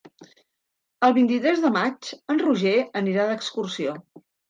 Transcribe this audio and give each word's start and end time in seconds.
El 1.09 1.13
vint-i-tres 1.17 1.63
de 1.67 1.71
maig 1.77 2.11
en 2.35 2.43
Roger 2.49 2.75
anirà 3.05 3.31
d'excursió. 3.35 3.99